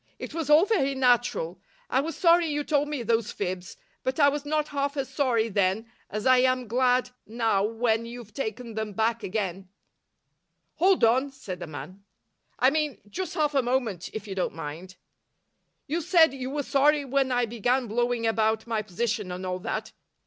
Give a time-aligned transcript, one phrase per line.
[0.17, 1.61] "It was all very natural.
[1.87, 5.47] I was sorry you told me those fibs, but I was not half as sorry
[5.47, 9.69] then as I am glad now when you've taken them back again."
[10.77, 12.03] "Hold on," said the man.
[12.57, 14.95] "I mean, just half a moment, if you don't mind.
[15.85, 19.91] You said you were sorry when I began blowing about my position and all that.